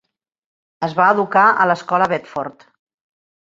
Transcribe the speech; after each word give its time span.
Es 0.87 0.95
va 1.01 1.11
educar 1.17 1.45
a 1.51 1.69
l'escola 1.73 2.11
Bedford. 2.17 2.69